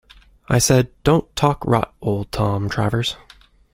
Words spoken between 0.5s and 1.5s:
said, 'Don't